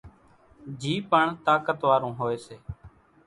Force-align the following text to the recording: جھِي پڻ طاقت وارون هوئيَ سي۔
جھِي 0.79 0.95
پڻ 1.11 1.25
طاقت 1.45 1.79
وارون 1.87 2.13
هوئيَ 2.19 2.37
سي۔ 2.45 2.55